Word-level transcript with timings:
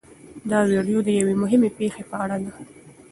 دا 0.49 0.59
ویډیو 0.71 0.99
د 1.03 1.09
یوې 1.19 1.35
مهمې 1.43 1.69
پېښې 1.77 2.03
په 2.09 2.15
اړه 2.23 2.37
ده. 2.43 2.51